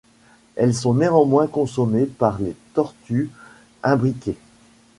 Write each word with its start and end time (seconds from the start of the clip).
Elles 0.55 0.73
sont 0.73 0.95
néanmoins 0.95 1.45
consommées 1.45 2.07
par 2.07 2.39
les 2.41 2.55
tortues 2.73 3.29
imbriquées. 3.83 4.39